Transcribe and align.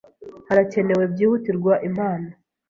Harakenewe 0.47 1.03
byihutirwa 1.13 1.73
impano. 1.87 2.29